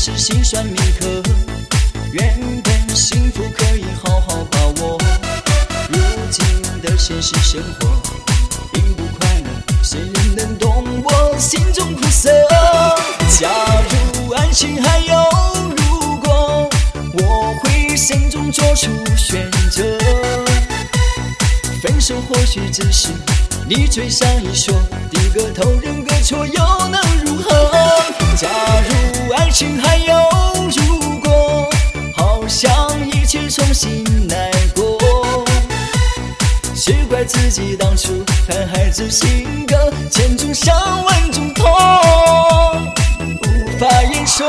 [0.00, 1.06] 是心酸铭刻，
[2.12, 4.96] 原本幸福可以好好把握。
[5.88, 5.98] 如
[6.30, 6.46] 今
[6.80, 7.88] 的现实生活
[8.72, 9.50] 并不快乐，
[9.82, 12.30] 谁人能懂我心中苦涩？
[13.40, 13.50] 假
[13.90, 15.16] 如爱情还有
[15.76, 16.70] 如果，
[17.14, 18.86] 我会慎重做出
[19.16, 19.82] 选择。
[21.82, 23.08] 分手或许只是
[23.68, 24.72] 你嘴上一说，
[25.10, 27.50] 低个头认个错又能如何？
[28.36, 28.77] 假如
[29.58, 30.14] 情还有
[30.70, 31.68] 如果，
[32.14, 32.70] 好想
[33.08, 34.96] 一切重新来过。
[36.76, 41.66] 只怪自己当初太孩子性格，千种伤万种痛，
[43.42, 44.46] 无法言说。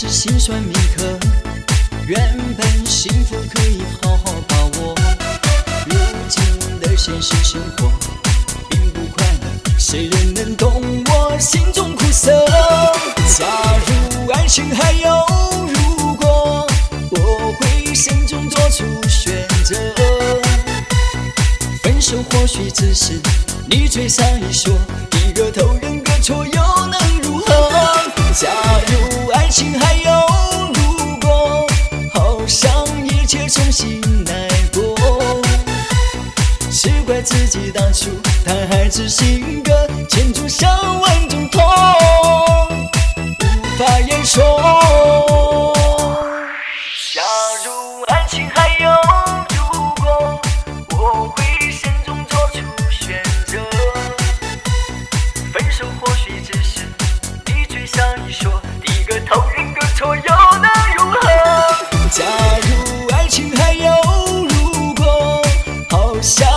[0.00, 1.04] 是心酸铭刻，
[2.06, 4.94] 原本幸福可以好好把握。
[5.84, 5.94] 如
[6.26, 6.42] 今
[6.80, 7.92] 的现实生活
[8.70, 12.30] 并不快乐，谁人能懂我心中苦涩？
[13.38, 13.44] 假
[13.86, 15.26] 如爱情还有
[15.68, 16.66] 如果，
[17.10, 19.76] 我会慎重做出选择。
[21.82, 23.20] 分手或许只是
[23.68, 24.72] 你嘴上一说，
[25.10, 26.79] 低个头认个错又
[37.10, 38.08] 怪自己当初
[38.46, 39.72] 太孩子性格，
[40.08, 41.60] 千种伤万种痛，
[43.26, 45.74] 无法言说。
[47.12, 47.20] 假
[47.64, 48.88] 如爱情还有
[49.56, 49.60] 如
[50.00, 50.40] 果，
[50.90, 52.60] 我会慎重做出
[52.92, 53.58] 选择。
[55.52, 56.86] 分手或许只是
[57.44, 61.18] 你嘴上一说，一个头认个错又能如何？
[62.12, 62.22] 假
[62.68, 63.92] 如爱情还有
[64.48, 65.42] 如果，
[65.90, 66.48] 好想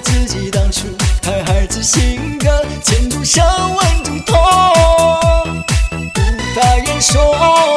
[0.00, 0.86] 自己当初
[1.20, 4.36] 太孩子性格，千种伤万种痛，
[5.92, 7.69] 无法言说。